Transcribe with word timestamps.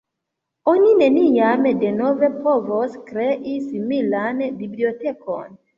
Oni 0.71 0.87
neniam 1.01 1.67
denove 1.83 2.31
povos 2.49 2.99
krei 3.13 3.55
similan 3.71 4.45
bibliotekon. 4.65 5.61